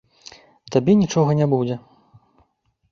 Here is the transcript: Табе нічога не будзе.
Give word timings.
Табе 0.75 0.95
нічога 1.03 1.37
не 1.43 1.47
будзе. 1.53 1.75